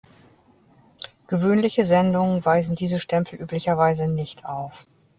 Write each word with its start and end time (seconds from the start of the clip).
Gewöhnliche 1.27 1.85
Sendungen 1.85 2.43
weisen 2.43 2.73
diese 2.75 2.97
Stempel 2.97 3.39
üblicherweise 3.39 4.07
nicht 4.07 4.43
auf. 4.47 4.87